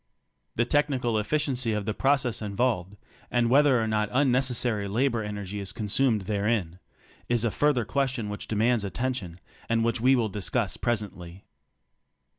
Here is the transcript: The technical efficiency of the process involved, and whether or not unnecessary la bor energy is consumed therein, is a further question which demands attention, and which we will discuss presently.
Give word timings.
The 0.55 0.65
technical 0.65 1.19
efficiency 1.19 1.73
of 1.73 1.85
the 1.85 1.93
process 1.93 2.41
involved, 2.41 2.97
and 3.29 3.51
whether 3.51 3.79
or 3.79 3.85
not 3.85 4.09
unnecessary 4.11 4.87
la 4.87 5.07
bor 5.07 5.21
energy 5.21 5.59
is 5.59 5.71
consumed 5.71 6.21
therein, 6.21 6.79
is 7.29 7.45
a 7.45 7.51
further 7.51 7.85
question 7.85 8.27
which 8.27 8.47
demands 8.47 8.83
attention, 8.83 9.39
and 9.69 9.83
which 9.85 10.01
we 10.01 10.15
will 10.15 10.27
discuss 10.29 10.75
presently. 10.75 11.45